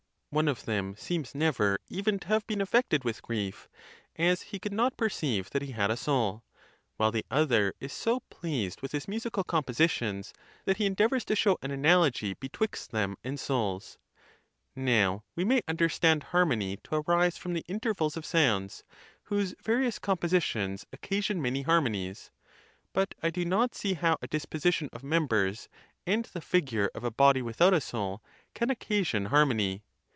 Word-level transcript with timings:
One 0.33 0.47
of 0.47 0.63
them 0.63 0.95
seems 0.95 1.35
never 1.35 1.77
even 1.89 2.17
to 2.19 2.29
have 2.29 2.47
been 2.47 2.61
affected 2.61 3.03
with 3.03 3.21
grief, 3.21 3.67
as 4.15 4.43
he 4.43 4.59
could 4.59 4.71
not 4.71 4.95
perceive 4.95 5.49
that 5.49 5.61
he 5.61 5.73
had 5.73 5.91
a 5.91 5.97
soul; 5.97 6.45
while 6.95 7.11
the 7.11 7.25
other 7.29 7.73
is 7.81 7.91
so 7.91 8.21
pleased 8.29 8.79
with 8.81 8.93
his 8.93 9.09
musical 9.09 9.43
compositions 9.43 10.33
that 10.63 10.77
he 10.77 10.85
endeavors 10.85 11.25
to 11.25 11.35
show 11.35 11.57
an 11.61 11.69
analogy 11.71 12.35
be 12.35 12.47
twixt 12.47 12.91
them 12.91 13.17
and 13.25 13.41
souls. 13.41 13.97
Now, 14.73 15.25
we 15.35 15.43
may 15.43 15.63
understand 15.67 16.23
har 16.31 16.45
mony 16.45 16.77
to 16.85 16.95
arise 17.05 17.37
from 17.37 17.51
the 17.51 17.65
intervals 17.67 18.15
of 18.15 18.25
sounds, 18.25 18.85
whose 19.23 19.53
various 19.61 19.99
compositions 19.99 20.85
occasion 20.93 21.41
many 21.41 21.63
harmonies; 21.63 22.31
but 22.93 23.13
I 23.21 23.31
do 23.31 23.43
not 23.43 23.75
see 23.75 23.95
how 23.95 24.15
a 24.21 24.27
disposition 24.29 24.87
of 24.93 25.03
members, 25.03 25.67
and 26.07 26.23
the 26.23 26.39
figure 26.39 26.89
of 26.95 27.03
a 27.03 27.11
bod 27.11 27.35
without 27.41 27.73
a 27.73 27.81
soul, 27.81 28.23
can 28.53 28.69
occasion 28.69 29.25
harmony. 29.25 29.83